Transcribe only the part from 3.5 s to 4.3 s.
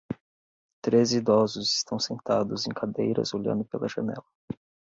pela janela.